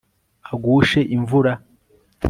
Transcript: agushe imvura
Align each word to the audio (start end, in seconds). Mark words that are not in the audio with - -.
agushe 0.51 0.99
imvura 1.15 1.53